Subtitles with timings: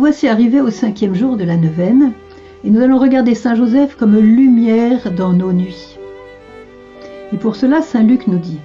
[0.00, 2.12] voici arrivés au cinquième jour de la neuvaine,
[2.64, 5.98] et nous allons regarder Saint Joseph comme lumière dans nos nuits.
[7.34, 8.60] Et pour cela, Saint Luc nous dit,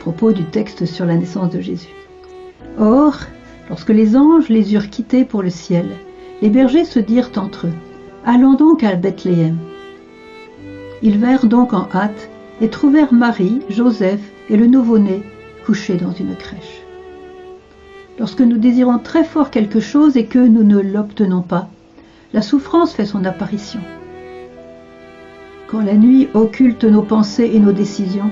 [0.00, 1.94] propos du texte sur la naissance de Jésus.
[2.76, 3.20] Or,
[3.68, 5.86] lorsque les anges les eurent quittés pour le ciel,
[6.42, 7.74] les bergers se dirent entre eux,
[8.26, 9.58] Allons donc à Bethléem.
[11.02, 15.22] Ils vinrent donc en hâte et trouvèrent Marie, Joseph et le nouveau-né
[15.64, 16.71] couchés dans une crèche.
[18.18, 21.68] Lorsque nous désirons très fort quelque chose et que nous ne l'obtenons pas,
[22.32, 23.80] la souffrance fait son apparition.
[25.66, 28.30] Quand la nuit occulte nos pensées et nos décisions,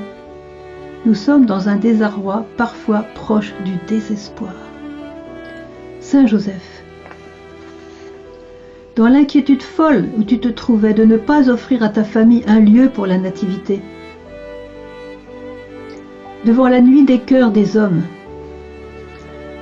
[1.06, 4.54] nous sommes dans un désarroi parfois proche du désespoir.
[6.00, 6.82] Saint Joseph,
[8.96, 12.60] dans l'inquiétude folle où tu te trouvais de ne pas offrir à ta famille un
[12.60, 13.80] lieu pour la nativité,
[16.44, 18.02] devant la nuit des cœurs des hommes,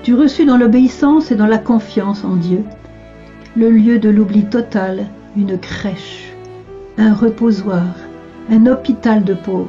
[0.08, 2.64] tu reçus dans l'obéissance et dans la confiance en Dieu
[3.54, 5.04] le lieu de l'oubli total,
[5.36, 6.32] une crèche,
[6.96, 7.84] un reposoir,
[8.50, 9.68] un hôpital de pauvres.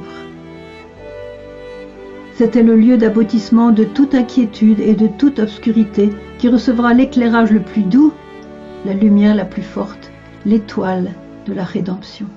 [2.35, 7.59] C'était le lieu d'aboutissement de toute inquiétude et de toute obscurité qui recevra l'éclairage le
[7.59, 8.13] plus doux,
[8.85, 10.09] la lumière la plus forte,
[10.45, 11.11] l'étoile
[11.47, 12.27] de la rédemption.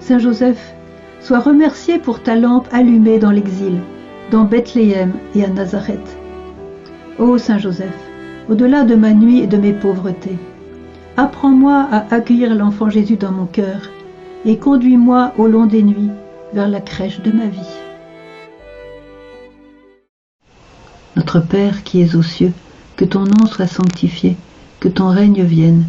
[0.00, 0.74] Saint Joseph,
[1.20, 3.78] sois remercié pour ta lampe allumée dans l'exil,
[4.32, 6.16] dans Bethléem et à Nazareth.
[7.18, 7.94] Ô Saint Joseph,
[8.48, 10.38] au-delà de ma nuit et de mes pauvretés,
[11.18, 13.90] apprends-moi à accueillir l'enfant Jésus dans mon cœur
[14.46, 16.10] et conduis-moi au long des nuits
[16.54, 17.76] vers la crèche de ma vie.
[21.14, 22.52] Notre Père qui es aux cieux,
[22.96, 24.36] que ton nom soit sanctifié,
[24.80, 25.84] que ton règne vienne,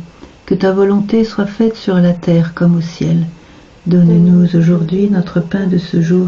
[0.45, 3.25] que ta volonté soit faite sur la terre comme au ciel.
[3.87, 6.27] Donne-nous aujourd'hui notre pain de ce jour,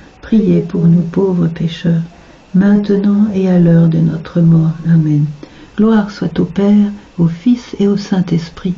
[0.31, 2.03] priez pour nous pauvres pécheurs,
[2.55, 4.71] maintenant et à l'heure de notre mort.
[4.87, 5.25] Amen.
[5.75, 6.87] Gloire soit au Père,
[7.19, 8.73] au Fils et au Saint-Esprit,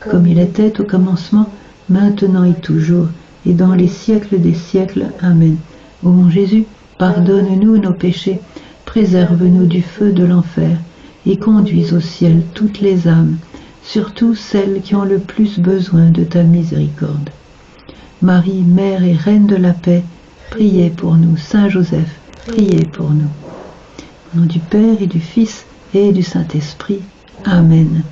[0.00, 1.48] comme il était au commencement,
[1.88, 3.06] maintenant et toujours,
[3.46, 5.06] et dans les siècles des siècles.
[5.22, 5.56] Amen.
[6.02, 6.66] Ô mon Jésus,
[6.98, 8.42] pardonne-nous nos péchés,
[8.84, 10.76] préserve-nous du feu de l'enfer,
[11.24, 13.38] et conduis au ciel toutes les âmes,
[13.82, 17.30] surtout celles qui ont le plus besoin de ta miséricorde.
[18.20, 20.04] Marie, Mère et Reine de la paix,
[20.50, 21.36] priez pour nous.
[21.36, 23.30] Saint Joseph, priez pour nous.
[24.34, 25.64] Au nom du Père et du Fils
[25.94, 27.00] et du Saint-Esprit.
[27.44, 28.02] Amen.